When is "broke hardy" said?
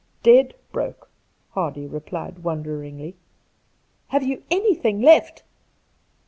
0.71-1.85